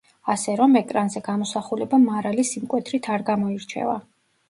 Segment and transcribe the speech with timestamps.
[0.35, 3.99] ასე რომ ეკრანზე გამოსახულება მარალი სიმკვეთრით არ გამოირჩევა.